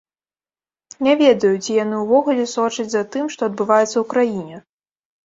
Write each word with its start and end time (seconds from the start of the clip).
Не 1.07 1.11
ведаю, 1.19 1.51
ці 1.63 1.75
яны 1.83 1.99
ўвогуле 2.03 2.45
сочаць 2.55 2.87
за 2.95 3.03
тым, 3.17 3.29
што 3.37 3.41
адбываецца 3.51 3.91
ў 3.99 4.05
краіне. 4.15 4.57